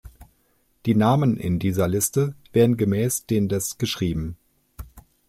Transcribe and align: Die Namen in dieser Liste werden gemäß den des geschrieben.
Die 0.87 0.95
Namen 0.95 1.37
in 1.37 1.59
dieser 1.59 1.87
Liste 1.87 2.33
werden 2.53 2.75
gemäß 2.75 3.27
den 3.27 3.47
des 3.49 3.77
geschrieben. 3.77 4.35